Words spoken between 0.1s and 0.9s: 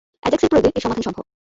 এজ্যাক্স-এর প্রয়োগে এর